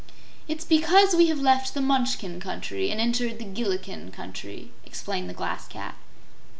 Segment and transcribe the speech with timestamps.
[0.47, 5.33] "It's because we have left the Munchkin Country and entered the Gillikin Country," explained the
[5.35, 5.95] Glass Cat.